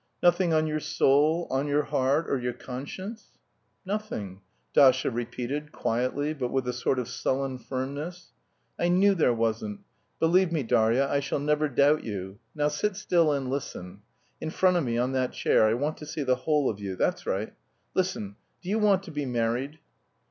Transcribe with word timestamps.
"Nothing 0.23 0.51
on 0.51 0.65
your 0.65 0.79
soul, 0.79 1.45
on 1.51 1.67
your 1.67 1.83
heart, 1.83 2.27
or 2.27 2.39
your 2.39 2.53
conscience?" 2.53 3.27
"Nothing," 3.85 4.41
Dasha 4.73 5.11
repeated, 5.11 5.71
quietly, 5.71 6.33
but 6.33 6.51
with 6.51 6.67
a 6.67 6.73
sort 6.73 6.97
of 6.97 7.07
sullen 7.07 7.59
firmness. 7.59 8.31
"I 8.79 8.87
knew 8.87 9.13
there 9.13 9.31
wasn't! 9.31 9.81
Believe 10.19 10.51
me, 10.51 10.63
Darya, 10.63 11.07
I 11.07 11.19
shall 11.19 11.37
never 11.37 11.69
doubt 11.69 12.03
you. 12.03 12.39
Now 12.55 12.69
sit 12.69 12.95
still 12.95 13.31
and 13.31 13.47
listen. 13.51 14.01
In 14.41 14.49
front 14.49 14.75
of 14.75 14.83
me, 14.83 14.97
on 14.97 15.11
that 15.11 15.33
chair. 15.33 15.67
I 15.69 15.75
want 15.75 15.97
to 15.97 16.07
see 16.07 16.23
the 16.23 16.33
whole 16.35 16.67
of 16.67 16.79
you. 16.79 16.95
That's 16.95 17.27
right. 17.27 17.53
Listen, 17.93 18.37
do 18.63 18.69
you 18.69 18.79
want 18.79 19.03
to 19.03 19.11
be 19.11 19.27
married?" 19.27 19.77